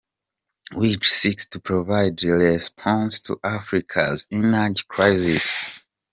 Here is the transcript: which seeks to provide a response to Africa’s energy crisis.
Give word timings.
which 0.73 1.07
seeks 1.13 1.47
to 1.47 1.59
provide 1.59 2.23
a 2.23 2.31
response 2.31 3.19
to 3.19 3.39
Africa’s 3.43 4.25
energy 4.31 4.81
crisis. 4.87 5.85